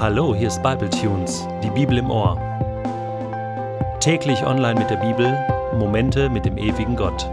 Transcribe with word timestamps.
Hallo, 0.00 0.32
hier 0.32 0.46
ist 0.46 0.62
Bible 0.62 0.88
Tunes, 0.90 1.48
die 1.60 1.70
Bibel 1.70 1.98
im 1.98 2.08
Ohr. 2.08 2.36
Täglich 3.98 4.44
online 4.44 4.78
mit 4.78 4.90
der 4.90 4.98
Bibel, 4.98 5.36
Momente 5.76 6.30
mit 6.30 6.44
dem 6.44 6.56
ewigen 6.56 6.94
Gott. 6.94 7.24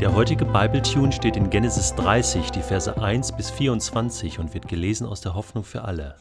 Der 0.00 0.12
heutige 0.12 0.44
Bible 0.44 0.82
Tune 0.82 1.12
steht 1.12 1.36
in 1.36 1.48
Genesis 1.48 1.94
30, 1.94 2.50
die 2.50 2.62
Verse 2.62 3.00
1 3.00 3.36
bis 3.36 3.52
24 3.52 4.40
und 4.40 4.54
wird 4.54 4.66
gelesen 4.66 5.06
aus 5.06 5.20
der 5.20 5.36
Hoffnung 5.36 5.62
für 5.62 5.82
alle. 5.82 6.16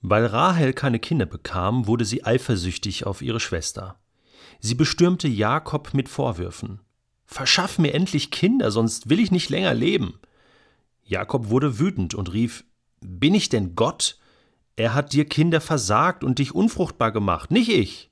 Weil 0.00 0.26
Rahel 0.26 0.72
keine 0.72 0.98
Kinder 0.98 1.26
bekam, 1.26 1.86
wurde 1.86 2.04
sie 2.04 2.24
eifersüchtig 2.24 3.06
auf 3.06 3.22
ihre 3.22 3.38
Schwester. 3.38 4.00
Sie 4.58 4.74
bestürmte 4.74 5.28
Jakob 5.28 5.94
mit 5.94 6.08
Vorwürfen. 6.08 6.80
Verschaff 7.26 7.78
mir 7.78 7.94
endlich 7.94 8.32
Kinder, 8.32 8.72
sonst 8.72 9.08
will 9.08 9.20
ich 9.20 9.30
nicht 9.30 9.50
länger 9.50 9.72
leben. 9.72 10.18
Jakob 11.04 11.48
wurde 11.48 11.78
wütend 11.78 12.16
und 12.16 12.32
rief 12.32 12.64
Bin 13.00 13.34
ich 13.34 13.48
denn 13.48 13.76
Gott? 13.76 14.18
Er 14.76 14.94
hat 14.94 15.12
dir 15.12 15.26
Kinder 15.26 15.60
versagt 15.60 16.24
und 16.24 16.38
dich 16.38 16.54
unfruchtbar 16.54 17.12
gemacht, 17.12 17.50
nicht 17.50 17.68
ich. 17.68 18.10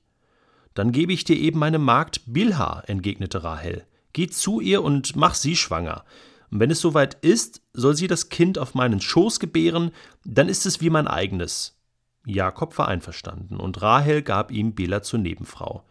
Dann 0.73 0.91
gebe 0.91 1.11
ich 1.11 1.23
dir 1.23 1.37
eben 1.37 1.59
meine 1.59 1.79
Magd 1.79 2.21
Bilha, 2.27 2.81
entgegnete 2.87 3.43
Rahel. 3.43 3.85
Geh 4.13 4.27
zu 4.27 4.61
ihr 4.61 4.83
und 4.83 5.15
mach 5.15 5.33
sie 5.35 5.55
schwanger. 5.55 6.05
Und 6.49 6.59
wenn 6.59 6.71
es 6.71 6.81
soweit 6.81 7.15
ist, 7.23 7.61
soll 7.73 7.95
sie 7.95 8.07
das 8.07 8.29
Kind 8.29 8.57
auf 8.57 8.73
meinen 8.73 9.01
Schoß 9.01 9.39
gebären, 9.39 9.91
dann 10.23 10.49
ist 10.49 10.65
es 10.65 10.81
wie 10.81 10.89
mein 10.89 11.07
eigenes. 11.07 11.77
Jakob 12.25 12.77
war 12.77 12.87
einverstanden, 12.87 13.57
und 13.57 13.81
Rahel 13.81 14.21
gab 14.21 14.51
ihm 14.51 14.75
Bilha 14.75 15.01
zur 15.01 15.19
Nebenfrau. 15.19 15.85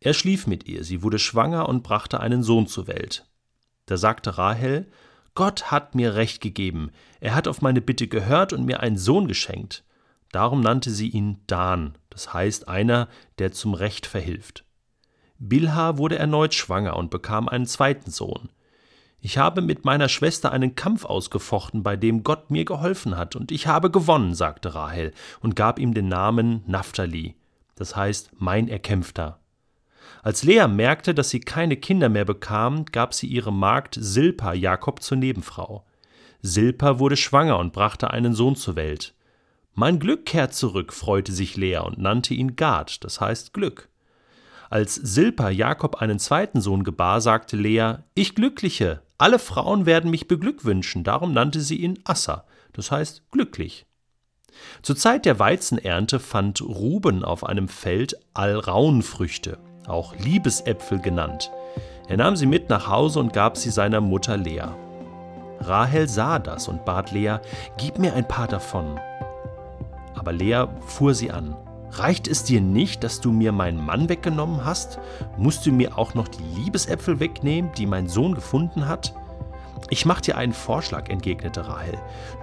Er 0.00 0.14
schlief 0.14 0.46
mit 0.46 0.66
ihr, 0.66 0.84
sie 0.84 1.02
wurde 1.02 1.18
schwanger 1.18 1.68
und 1.68 1.82
brachte 1.82 2.20
einen 2.20 2.42
Sohn 2.42 2.66
zur 2.66 2.86
Welt. 2.86 3.26
Da 3.84 3.96
sagte 3.96 4.38
Rahel, 4.38 4.86
Gott 5.34 5.70
hat 5.70 5.94
mir 5.94 6.14
Recht 6.14 6.40
gegeben, 6.40 6.90
er 7.20 7.34
hat 7.34 7.46
auf 7.46 7.60
meine 7.60 7.80
Bitte 7.80 8.08
gehört 8.08 8.52
und 8.52 8.64
mir 8.64 8.80
einen 8.80 8.96
Sohn 8.96 9.28
geschenkt. 9.28 9.84
Darum 10.32 10.60
nannte 10.60 10.90
sie 10.90 11.08
ihn 11.08 11.38
Dan, 11.46 11.96
das 12.08 12.32
heißt 12.32 12.68
einer, 12.68 13.08
der 13.38 13.52
zum 13.52 13.74
Recht 13.74 14.06
verhilft. 14.06 14.64
Bilha 15.38 15.96
wurde 15.96 16.18
erneut 16.18 16.54
schwanger 16.54 16.96
und 16.96 17.10
bekam 17.10 17.48
einen 17.48 17.66
zweiten 17.66 18.10
Sohn. 18.10 18.50
Ich 19.22 19.38
habe 19.38 19.60
mit 19.60 19.84
meiner 19.84 20.08
Schwester 20.08 20.52
einen 20.52 20.76
Kampf 20.76 21.04
ausgefochten, 21.04 21.82
bei 21.82 21.96
dem 21.96 22.22
Gott 22.22 22.50
mir 22.50 22.64
geholfen 22.64 23.16
hat, 23.16 23.36
und 23.36 23.52
ich 23.52 23.66
habe 23.66 23.90
gewonnen, 23.90 24.34
sagte 24.34 24.74
Rahel 24.74 25.12
und 25.40 25.56
gab 25.56 25.78
ihm 25.78 25.92
den 25.94 26.08
Namen 26.08 26.62
Naphtali, 26.66 27.34
das 27.74 27.96
heißt 27.96 28.30
mein 28.38 28.68
Erkämpfter. 28.68 29.40
Als 30.22 30.42
Lea 30.42 30.66
merkte, 30.68 31.14
dass 31.14 31.30
sie 31.30 31.40
keine 31.40 31.76
Kinder 31.76 32.08
mehr 32.08 32.24
bekam, 32.24 32.84
gab 32.86 33.14
sie 33.14 33.26
ihre 33.26 33.52
Magd 33.52 33.96
Silpa 33.98 34.52
Jakob 34.52 35.02
zur 35.02 35.18
Nebenfrau. 35.18 35.84
Silpa 36.42 36.98
wurde 36.98 37.16
schwanger 37.16 37.58
und 37.58 37.72
brachte 37.72 38.10
einen 38.10 38.34
Sohn 38.34 38.56
zur 38.56 38.76
Welt. 38.76 39.14
Mein 39.74 39.98
Glück 39.98 40.26
kehrt 40.26 40.54
zurück, 40.54 40.92
freute 40.92 41.32
sich 41.32 41.56
Lea 41.56 41.78
und 41.78 41.98
nannte 41.98 42.34
ihn 42.34 42.56
Gad, 42.56 43.04
das 43.04 43.20
heißt 43.20 43.52
Glück. 43.52 43.88
Als 44.68 44.94
Silpa 44.94 45.50
Jakob 45.50 45.96
einen 45.96 46.18
zweiten 46.18 46.60
Sohn 46.60 46.84
gebar, 46.84 47.20
sagte 47.20 47.56
Lea: 47.56 47.94
Ich 48.14 48.34
Glückliche, 48.34 49.02
alle 49.18 49.38
Frauen 49.38 49.86
werden 49.86 50.10
mich 50.10 50.28
beglückwünschen, 50.28 51.04
darum 51.04 51.32
nannte 51.32 51.60
sie 51.60 51.76
ihn 51.76 51.98
Assa, 52.04 52.44
das 52.72 52.90
heißt 52.90 53.30
glücklich. 53.30 53.86
Zur 54.82 54.96
Zeit 54.96 55.24
der 55.24 55.38
Weizenernte 55.38 56.20
fand 56.20 56.60
Ruben 56.60 57.24
auf 57.24 57.44
einem 57.44 57.68
Feld 57.68 58.16
Alraunfrüchte 58.34 59.58
auch 59.90 60.14
Liebesäpfel 60.16 61.00
genannt. 61.00 61.50
Er 62.08 62.16
nahm 62.16 62.36
sie 62.36 62.46
mit 62.46 62.70
nach 62.70 62.88
Hause 62.88 63.20
und 63.20 63.32
gab 63.32 63.56
sie 63.56 63.70
seiner 63.70 64.00
Mutter 64.00 64.36
Lea. 64.36 64.68
Rahel 65.60 66.08
sah 66.08 66.38
das 66.38 66.68
und 66.68 66.84
bat 66.84 67.12
Lea, 67.12 67.36
gib 67.76 67.98
mir 67.98 68.14
ein 68.14 68.26
paar 68.26 68.48
davon. 68.48 68.98
Aber 70.20 70.32
Lea 70.32 70.66
fuhr 70.86 71.14
sie 71.14 71.30
an. 71.30 71.56
Reicht 71.92 72.28
es 72.28 72.44
dir 72.44 72.60
nicht, 72.60 73.02
dass 73.02 73.22
du 73.22 73.32
mir 73.32 73.52
meinen 73.52 73.82
Mann 73.82 74.10
weggenommen 74.10 74.66
hast? 74.66 74.98
Musst 75.38 75.64
du 75.64 75.72
mir 75.72 75.96
auch 75.96 76.12
noch 76.12 76.28
die 76.28 76.42
Liebesäpfel 76.60 77.20
wegnehmen, 77.20 77.72
die 77.78 77.86
mein 77.86 78.06
Sohn 78.06 78.34
gefunden 78.34 78.86
hat? 78.86 79.14
Ich 79.88 80.04
mach 80.04 80.20
dir 80.20 80.36
einen 80.36 80.52
Vorschlag, 80.52 81.08
entgegnete 81.08 81.66
Rahel. 81.66 81.94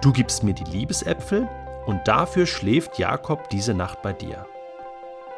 Du 0.02 0.12
gibst 0.12 0.42
mir 0.42 0.54
die 0.54 0.64
Liebesäpfel 0.64 1.48
und 1.86 2.00
dafür 2.08 2.46
schläft 2.46 2.98
Jakob 2.98 3.48
diese 3.48 3.74
Nacht 3.74 4.02
bei 4.02 4.12
dir. 4.12 4.44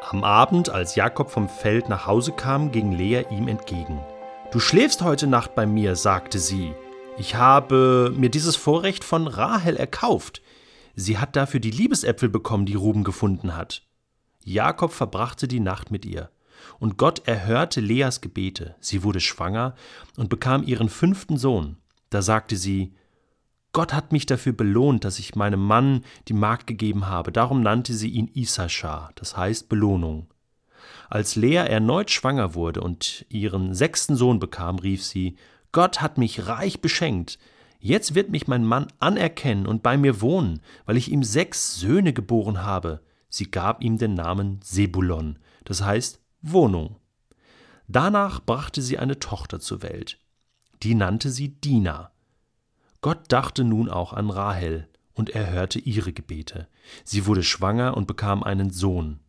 Am 0.09 0.23
Abend, 0.23 0.71
als 0.71 0.95
Jakob 0.95 1.29
vom 1.29 1.47
Feld 1.47 1.89
nach 1.89 2.07
Hause 2.07 2.31
kam, 2.31 2.71
ging 2.71 2.91
Lea 2.91 3.25
ihm 3.29 3.47
entgegen. 3.47 3.99
Du 4.51 4.59
schläfst 4.59 5.03
heute 5.03 5.27
Nacht 5.27 5.53
bei 5.53 5.67
mir, 5.67 5.95
sagte 5.95 6.39
sie. 6.39 6.73
Ich 7.19 7.35
habe 7.35 8.11
mir 8.17 8.29
dieses 8.29 8.55
Vorrecht 8.55 9.03
von 9.03 9.27
Rahel 9.27 9.77
erkauft. 9.77 10.41
Sie 10.95 11.17
hat 11.17 11.35
dafür 11.35 11.59
die 11.59 11.71
Liebesäpfel 11.71 12.29
bekommen, 12.29 12.65
die 12.65 12.75
Ruben 12.75 13.03
gefunden 13.03 13.55
hat. 13.55 13.83
Jakob 14.43 14.91
verbrachte 14.91 15.47
die 15.47 15.59
Nacht 15.59 15.91
mit 15.91 16.05
ihr. 16.05 16.29
Und 16.79 16.97
Gott 16.97 17.27
erhörte 17.27 17.81
Leas 17.81 18.21
Gebete. 18.21 18.75
Sie 18.79 19.03
wurde 19.03 19.19
schwanger 19.19 19.75
und 20.17 20.29
bekam 20.29 20.63
ihren 20.63 20.89
fünften 20.89 21.37
Sohn. 21.37 21.77
Da 22.09 22.21
sagte 22.21 22.55
sie, 22.55 22.93
Gott 23.73 23.93
hat 23.93 24.11
mich 24.11 24.25
dafür 24.25 24.53
belohnt, 24.53 25.05
dass 25.05 25.17
ich 25.17 25.35
meinem 25.35 25.65
Mann 25.65 26.03
die 26.27 26.33
Magd 26.33 26.67
gegeben 26.67 27.07
habe. 27.07 27.31
Darum 27.31 27.61
nannte 27.61 27.93
sie 27.93 28.09
ihn 28.09 28.29
Issachar, 28.33 29.11
das 29.15 29.37
heißt 29.37 29.69
Belohnung. 29.69 30.27
Als 31.09 31.35
Lea 31.35 31.55
erneut 31.55 32.11
schwanger 32.11 32.53
wurde 32.53 32.81
und 32.81 33.25
ihren 33.29 33.73
sechsten 33.73 34.15
Sohn 34.15 34.39
bekam, 34.39 34.77
rief 34.79 35.03
sie: 35.03 35.37
Gott 35.71 36.01
hat 36.01 36.17
mich 36.17 36.47
reich 36.47 36.81
beschenkt. 36.81 37.39
Jetzt 37.83 38.13
wird 38.13 38.29
mich 38.29 38.47
mein 38.47 38.63
Mann 38.63 38.87
anerkennen 38.99 39.65
und 39.65 39.81
bei 39.81 39.97
mir 39.97 40.21
wohnen, 40.21 40.61
weil 40.85 40.97
ich 40.97 41.11
ihm 41.11 41.23
sechs 41.23 41.79
Söhne 41.79 42.13
geboren 42.13 42.61
habe. 42.61 43.01
Sie 43.27 43.49
gab 43.49 43.83
ihm 43.83 43.97
den 43.97 44.13
Namen 44.13 44.59
Sebulon, 44.63 45.39
das 45.65 45.81
heißt 45.81 46.21
Wohnung. 46.43 46.97
Danach 47.87 48.39
brachte 48.39 48.83
sie 48.83 48.99
eine 48.99 49.17
Tochter 49.17 49.59
zur 49.59 49.81
Welt. 49.81 50.19
Die 50.83 50.93
nannte 50.93 51.31
sie 51.31 51.59
Dina. 51.59 52.11
Gott 53.01 53.23
dachte 53.29 53.63
nun 53.63 53.89
auch 53.89 54.13
an 54.13 54.29
Rahel, 54.29 54.87
und 55.13 55.31
er 55.31 55.49
hörte 55.49 55.79
ihre 55.79 56.13
Gebete. 56.13 56.67
Sie 57.03 57.25
wurde 57.25 57.41
schwanger 57.41 57.97
und 57.97 58.05
bekam 58.05 58.43
einen 58.43 58.69
Sohn. 58.69 59.21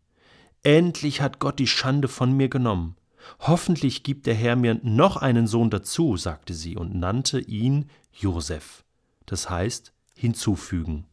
Endlich 0.62 1.22
hat 1.22 1.38
Gott 1.38 1.58
die 1.58 1.66
Schande 1.66 2.06
von 2.06 2.32
mir 2.32 2.50
genommen. 2.50 2.96
Hoffentlich 3.40 4.02
gibt 4.02 4.26
der 4.26 4.34
Herr 4.34 4.56
mir 4.56 4.80
noch 4.82 5.16
einen 5.16 5.46
Sohn 5.46 5.70
dazu, 5.70 6.16
sagte 6.16 6.54
sie 6.54 6.76
und 6.76 6.94
nannte 6.94 7.40
ihn 7.40 7.90
Josef. 8.12 8.84
Das 9.26 9.50
heißt 9.50 9.92
hinzufügen. 10.14 11.06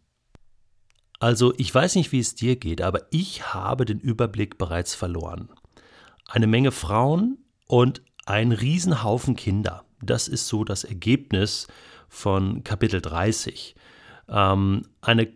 Also, 1.19 1.53
ich 1.57 1.73
weiß 1.73 1.95
nicht, 1.95 2.11
wie 2.11 2.19
es 2.19 2.35
dir 2.35 2.55
geht, 2.55 2.81
aber 2.81 3.01
ich 3.11 3.53
habe 3.53 3.83
den 3.85 3.99
Überblick 3.99 4.57
bereits 4.57 4.95
verloren. 4.95 5.49
Eine 6.27 6.47
Menge 6.47 6.71
Frauen 6.71 7.39
und 7.67 8.01
ein 8.25 8.51
Riesenhaufen 8.51 9.35
Kinder. 9.35 9.83
Das 10.01 10.27
ist 10.27 10.47
so 10.47 10.63
das 10.63 10.85
Ergebnis 10.85 11.67
von 12.07 12.63
Kapitel 12.63 13.01
30. 13.01 13.75
Ähm, 14.29 14.83
eine 15.01 15.27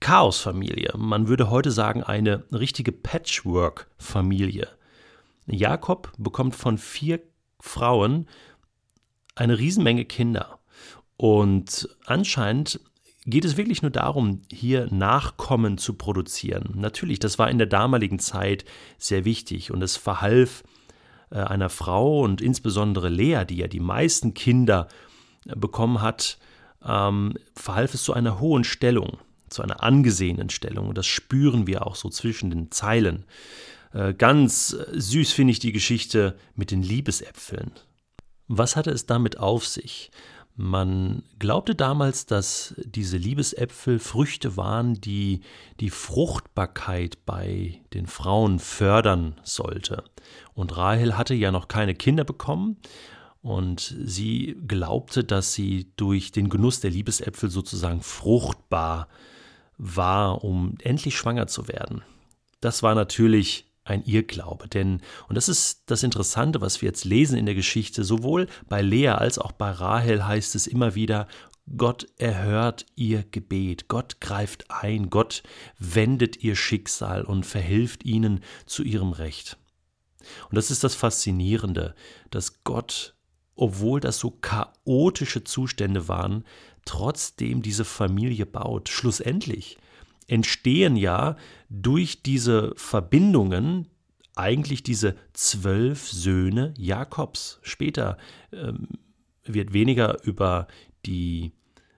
Chaosfamilie. 0.00 0.92
Man 0.96 1.28
würde 1.28 1.50
heute 1.50 1.70
sagen, 1.70 2.02
eine 2.02 2.44
richtige 2.52 2.92
Patchwork-Familie. 2.92 4.68
Jakob 5.46 6.12
bekommt 6.18 6.54
von 6.54 6.78
vier 6.78 7.20
Frauen 7.60 8.28
eine 9.34 9.58
Riesenmenge 9.58 10.04
Kinder. 10.04 10.58
Und 11.16 11.88
anscheinend 12.06 12.80
geht 13.26 13.44
es 13.44 13.56
wirklich 13.56 13.82
nur 13.82 13.90
darum, 13.90 14.42
hier 14.50 14.88
Nachkommen 14.92 15.78
zu 15.78 15.94
produzieren. 15.94 16.72
Natürlich, 16.76 17.18
das 17.18 17.38
war 17.38 17.50
in 17.50 17.58
der 17.58 17.66
damaligen 17.66 18.18
Zeit 18.18 18.64
sehr 18.98 19.24
wichtig 19.24 19.70
und 19.70 19.82
es 19.82 19.96
verhalf 19.96 20.64
äh, 21.30 21.38
einer 21.38 21.68
Frau 21.68 22.20
und 22.20 22.40
insbesondere 22.40 23.08
Lea, 23.08 23.44
die 23.48 23.56
ja 23.56 23.68
die 23.68 23.80
meisten 23.80 24.34
Kinder 24.34 24.88
bekommen 25.44 26.00
hat, 26.00 26.38
ähm, 26.84 27.34
verhalf 27.54 27.94
es 27.94 28.02
zu 28.02 28.12
einer 28.12 28.40
hohen 28.40 28.64
Stellung, 28.64 29.18
zu 29.48 29.62
einer 29.62 29.82
angesehenen 29.82 30.50
Stellung. 30.50 30.88
Und 30.88 30.98
das 30.98 31.06
spüren 31.06 31.66
wir 31.66 31.86
auch 31.86 31.96
so 31.96 32.08
zwischen 32.08 32.50
den 32.50 32.70
Zeilen. 32.70 33.24
Äh, 33.92 34.14
ganz 34.14 34.68
süß 34.68 35.32
finde 35.32 35.52
ich 35.52 35.58
die 35.58 35.72
Geschichte 35.72 36.36
mit 36.54 36.70
den 36.70 36.82
Liebesäpfeln. 36.82 37.72
Was 38.48 38.76
hatte 38.76 38.90
es 38.90 39.06
damit 39.06 39.38
auf 39.38 39.66
sich? 39.66 40.10
Man 40.56 41.22
glaubte 41.38 41.74
damals, 41.74 42.26
dass 42.26 42.74
diese 42.84 43.16
Liebesäpfel 43.16 43.98
Früchte 43.98 44.56
waren, 44.56 44.94
die 45.00 45.40
die 45.78 45.90
Fruchtbarkeit 45.90 47.24
bei 47.24 47.80
den 47.94 48.06
Frauen 48.06 48.58
fördern 48.58 49.40
sollte. 49.42 50.04
Und 50.52 50.76
Rahel 50.76 51.16
hatte 51.16 51.34
ja 51.34 51.50
noch 51.50 51.68
keine 51.68 51.94
Kinder 51.94 52.24
bekommen 52.24 52.76
und 53.40 53.96
sie 54.04 54.56
glaubte, 54.66 55.24
dass 55.24 55.54
sie 55.54 55.92
durch 55.96 56.30
den 56.30 56.50
Genuss 56.50 56.80
der 56.80 56.90
Liebesäpfel 56.90 57.48
sozusagen 57.48 58.02
fruchtbar 58.02 59.08
war, 59.78 60.44
um 60.44 60.74
endlich 60.82 61.16
schwanger 61.16 61.46
zu 61.46 61.68
werden. 61.68 62.02
Das 62.60 62.82
war 62.82 62.94
natürlich 62.94 63.69
ein 63.84 64.02
Irrglaube, 64.04 64.68
denn, 64.68 65.00
und 65.28 65.34
das 65.34 65.48
ist 65.48 65.84
das 65.86 66.02
Interessante, 66.02 66.60
was 66.60 66.82
wir 66.82 66.88
jetzt 66.88 67.04
lesen 67.04 67.38
in 67.38 67.46
der 67.46 67.54
Geschichte, 67.54 68.04
sowohl 68.04 68.46
bei 68.68 68.82
Lea 68.82 69.08
als 69.08 69.38
auch 69.38 69.52
bei 69.52 69.70
Rahel 69.70 70.26
heißt 70.26 70.54
es 70.54 70.66
immer 70.66 70.94
wieder, 70.94 71.26
Gott 71.76 72.06
erhört 72.16 72.86
ihr 72.96 73.22
Gebet, 73.22 73.88
Gott 73.88 74.20
greift 74.20 74.70
ein, 74.70 75.08
Gott 75.08 75.42
wendet 75.78 76.42
ihr 76.42 76.56
Schicksal 76.56 77.22
und 77.24 77.46
verhilft 77.46 78.04
ihnen 78.04 78.40
zu 78.66 78.82
ihrem 78.82 79.12
Recht. 79.12 79.56
Und 80.48 80.56
das 80.56 80.70
ist 80.70 80.84
das 80.84 80.94
Faszinierende, 80.94 81.94
dass 82.30 82.64
Gott, 82.64 83.14
obwohl 83.54 84.00
das 84.00 84.18
so 84.18 84.30
chaotische 84.30 85.44
Zustände 85.44 86.08
waren, 86.08 86.44
trotzdem 86.84 87.62
diese 87.62 87.84
Familie 87.84 88.46
baut. 88.46 88.88
Schlussendlich 88.88 89.78
entstehen 90.30 90.96
ja 90.96 91.36
durch 91.68 92.22
diese 92.22 92.72
Verbindungen 92.76 93.88
eigentlich 94.36 94.82
diese 94.82 95.16
zwölf 95.32 96.08
Söhne 96.08 96.72
Jakobs. 96.78 97.58
Später 97.62 98.16
ähm, 98.52 98.88
wird 99.44 99.72
weniger 99.72 100.22
über 100.24 100.68
die 101.04 101.52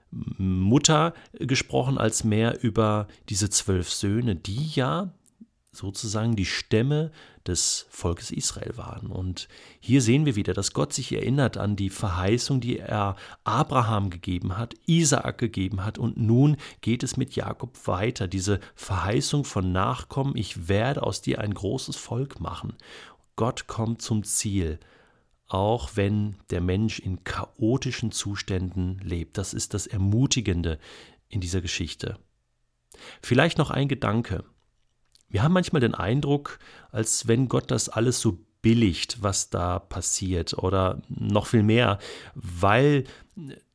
Mutter 0.09 1.13
gesprochen 1.33 1.97
als 1.97 2.23
mehr 2.23 2.63
über 2.63 3.07
diese 3.29 3.49
zwölf 3.49 3.91
Söhne, 3.91 4.35
die 4.35 4.67
ja 4.73 5.13
sozusagen 5.71 6.35
die 6.35 6.45
Stämme 6.45 7.11
des 7.47 7.85
Volkes 7.89 8.31
Israel 8.31 8.77
waren. 8.77 9.07
Und 9.07 9.47
hier 9.79 10.01
sehen 10.01 10.25
wir 10.25 10.35
wieder, 10.35 10.53
dass 10.53 10.73
Gott 10.73 10.93
sich 10.93 11.11
erinnert 11.11 11.57
an 11.57 11.75
die 11.75 11.89
Verheißung, 11.89 12.61
die 12.61 12.79
er 12.79 13.15
Abraham 13.43 14.09
gegeben 14.09 14.57
hat, 14.57 14.75
Isaak 14.85 15.37
gegeben 15.37 15.83
hat 15.83 15.97
und 15.97 16.17
nun 16.17 16.57
geht 16.81 17.03
es 17.03 17.17
mit 17.17 17.35
Jakob 17.35 17.87
weiter. 17.87 18.27
Diese 18.27 18.59
Verheißung 18.75 19.43
von 19.43 19.71
Nachkommen, 19.71 20.35
ich 20.35 20.67
werde 20.67 21.03
aus 21.03 21.21
dir 21.21 21.39
ein 21.39 21.53
großes 21.53 21.95
Volk 21.95 22.39
machen. 22.39 22.75
Gott 23.35 23.67
kommt 23.67 24.01
zum 24.01 24.23
Ziel, 24.23 24.79
auch 25.47 25.91
wenn 25.95 26.37
der 26.49 26.61
Mensch 26.61 26.99
in 26.99 27.23
chaotischen 27.23 28.11
Zuständen 28.11 28.99
lebt. 28.99 29.37
Das 29.37 29.53
ist 29.53 29.73
das 29.73 29.87
Ermutigende 29.87 30.79
in 31.29 31.41
dieser 31.41 31.61
Geschichte. 31.61 32.17
Vielleicht 33.21 33.57
noch 33.57 33.71
ein 33.71 33.87
Gedanke. 33.87 34.43
Wir 35.33 35.41
haben 35.41 35.53
manchmal 35.53 35.79
den 35.79 35.95
Eindruck, 35.95 36.59
als 36.91 37.27
wenn 37.27 37.49
Gott 37.49 37.71
das 37.71 37.89
alles 37.89 38.21
so 38.21 38.37
billigt, 38.61 39.23
was 39.23 39.49
da 39.49 39.79
passiert 39.79 40.53
oder 40.53 41.01
noch 41.09 41.47
viel 41.47 41.63
mehr, 41.63 41.97
weil 42.35 43.05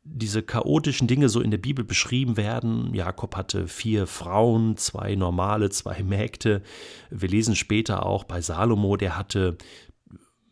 diese 0.04 0.40
chaotischen 0.44 1.08
Dinge 1.08 1.28
so 1.28 1.40
in 1.40 1.50
der 1.50 1.58
Bibel 1.58 1.84
beschrieben 1.84 2.36
werden. 2.36 2.94
Jakob 2.94 3.34
hatte 3.34 3.66
vier 3.66 4.06
Frauen, 4.06 4.76
zwei 4.76 5.16
normale, 5.16 5.68
zwei 5.70 6.04
Mägde. 6.04 6.62
Wir 7.10 7.28
lesen 7.28 7.56
später 7.56 8.06
auch 8.06 8.22
bei 8.22 8.40
Salomo, 8.40 8.96
der 8.96 9.18
hatte 9.18 9.58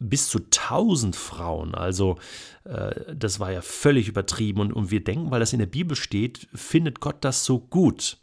bis 0.01 0.29
zu 0.29 0.41
tausend 0.51 1.15
Frauen. 1.15 1.77
Also 1.77 2.19
äh, 2.65 3.15
das 3.15 3.39
war 3.39 3.53
ja 3.53 3.63
völlig 3.63 4.09
übertrieben. 4.09 4.61
Und, 4.61 4.73
und 4.73 4.91
wir 4.91 5.05
denken, 5.05 5.31
weil 5.31 5.39
das 5.39 5.53
in 5.53 5.61
der 5.61 5.67
Bibel 5.67 5.97
steht, 5.97 6.49
findet 6.53 6.99
Gott 6.99 7.19
das 7.21 7.45
so 7.45 7.61
gut. 7.61 8.19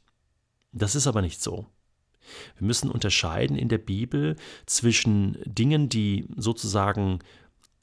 Das 0.74 0.96
ist 0.96 1.08
aber 1.08 1.22
nicht 1.22 1.42
so. 1.42 1.68
Wir 2.58 2.68
müssen 2.68 2.90
unterscheiden 2.90 3.58
in 3.58 3.70
der 3.70 3.78
Bibel 3.78 4.36
zwischen 4.66 5.38
Dingen, 5.46 5.90
die 5.90 6.28
sozusagen 6.36 7.20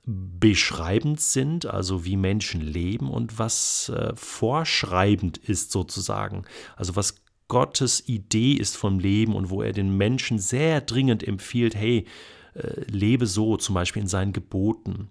beschreibend 0.07 1.21
sind, 1.21 1.67
also 1.67 2.05
wie 2.05 2.17
Menschen 2.17 2.61
leben 2.61 3.11
und 3.11 3.39
was 3.39 3.91
äh, 3.91 4.13
vorschreibend 4.17 5.39
ist 5.39 5.71
sozusagen, 5.71 6.45
also 6.77 6.97
was 6.97 7.23
Gottes 7.49 8.09
Idee 8.09 8.53
ist 8.53 8.77
vom 8.77 8.99
Leben 8.99 9.35
und 9.35 9.51
wo 9.51 9.63
er 9.63 9.73
den 9.73 9.97
Menschen 9.97 10.39
sehr 10.39 10.81
dringend 10.81 11.27
empfiehlt, 11.27 11.75
hey, 11.75 12.07
äh, 12.55 12.83
lebe 12.87 13.27
so, 13.27 13.57
zum 13.57 13.75
Beispiel 13.75 14.03
in 14.03 14.09
seinen 14.09 14.33
Geboten. 14.33 15.11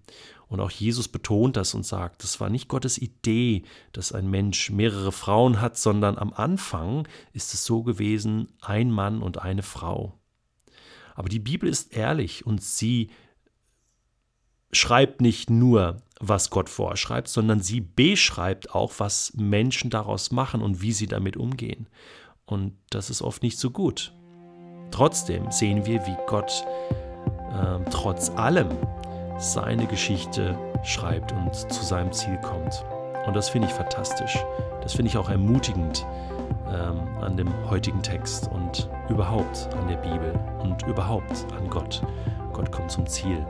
Und 0.49 0.59
auch 0.59 0.71
Jesus 0.71 1.07
betont 1.07 1.55
das 1.57 1.75
und 1.75 1.85
sagt, 1.85 2.23
das 2.23 2.39
war 2.39 2.49
nicht 2.49 2.67
Gottes 2.67 2.97
Idee, 2.97 3.63
dass 3.93 4.11
ein 4.11 4.29
Mensch 4.29 4.71
mehrere 4.71 5.11
Frauen 5.11 5.61
hat, 5.61 5.77
sondern 5.77 6.17
am 6.17 6.33
Anfang 6.33 7.07
ist 7.33 7.53
es 7.53 7.65
so 7.65 7.83
gewesen, 7.83 8.51
ein 8.59 8.89
Mann 8.89 9.21
und 9.21 9.37
eine 9.37 9.61
Frau. 9.61 10.19
Aber 11.13 11.29
die 11.29 11.39
Bibel 11.39 11.69
ist 11.69 11.95
ehrlich 11.95 12.47
und 12.47 12.63
sie 12.63 13.11
schreibt 14.71 15.21
nicht 15.21 15.51
nur, 15.51 16.01
was 16.19 16.49
Gott 16.49 16.69
vorschreibt, 16.69 17.27
sondern 17.27 17.61
sie 17.61 17.81
beschreibt 17.81 18.73
auch, 18.73 18.93
was 18.97 19.33
Menschen 19.35 19.89
daraus 19.89 20.31
machen 20.31 20.61
und 20.61 20.81
wie 20.81 20.93
sie 20.93 21.07
damit 21.07 21.37
umgehen. 21.37 21.87
Und 22.45 22.75
das 22.89 23.11
ist 23.11 23.21
oft 23.21 23.43
nicht 23.43 23.59
so 23.59 23.69
gut. 23.69 24.13
Trotzdem 24.91 25.51
sehen 25.51 25.85
wir, 25.85 26.05
wie 26.07 26.17
Gott 26.25 26.65
äh, 27.51 27.89
trotz 27.91 28.29
allem 28.31 28.69
seine 29.39 29.85
Geschichte 29.85 30.57
schreibt 30.83 31.31
und 31.31 31.55
zu 31.55 31.83
seinem 31.83 32.11
Ziel 32.11 32.37
kommt. 32.41 32.83
Und 33.25 33.35
das 33.35 33.49
finde 33.49 33.67
ich 33.67 33.73
fantastisch. 33.73 34.37
Das 34.81 34.93
finde 34.93 35.09
ich 35.09 35.17
auch 35.17 35.29
ermutigend 35.29 36.05
ähm, 36.67 36.99
an 37.21 37.37
dem 37.37 37.49
heutigen 37.69 38.01
Text 38.01 38.49
und 38.51 38.89
überhaupt 39.09 39.69
an 39.79 39.87
der 39.87 39.97
Bibel 39.97 40.37
und 40.59 40.85
überhaupt 40.87 41.45
an 41.57 41.69
Gott. 41.69 42.01
Gott 42.53 42.71
kommt 42.71 42.91
zum 42.91 43.07
Ziel. 43.07 43.45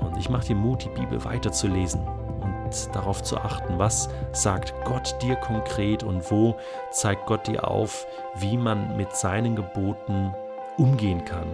Und 0.00 0.16
ich 0.18 0.28
mache 0.28 0.46
dir 0.46 0.56
Mut, 0.56 0.84
die 0.84 1.00
Bibel 1.00 1.24
weiterzulesen 1.24 2.00
und 2.40 2.94
darauf 2.94 3.22
zu 3.22 3.38
achten, 3.38 3.78
was 3.78 4.08
sagt 4.32 4.74
Gott 4.84 5.14
dir 5.22 5.36
konkret 5.36 6.02
und 6.02 6.28
wo 6.30 6.56
zeigt 6.90 7.26
Gott 7.26 7.46
dir 7.46 7.68
auf, 7.68 8.06
wie 8.34 8.56
man 8.56 8.96
mit 8.96 9.14
seinen 9.14 9.54
Geboten 9.54 10.34
umgehen 10.76 11.24
kann 11.24 11.46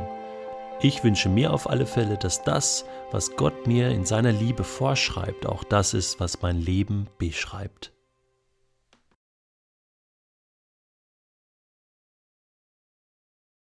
ich 0.81 1.03
wünsche 1.03 1.29
mir 1.29 1.53
auf 1.53 1.69
alle 1.69 1.87
Fälle, 1.87 2.17
dass 2.17 2.45
das, 2.45 2.85
was 3.11 3.37
Gott 3.37 3.67
mir 3.67 3.91
in 3.91 4.05
seiner 4.05 4.33
Liebe 4.33 4.65
vorschreibt, 4.65 5.47
auch 5.47 5.65
das 5.65 5.95
ist, 5.95 6.21
was 6.21 6.41
mein 6.43 6.61
Leben 6.61 7.09
beschreibt. 7.19 7.93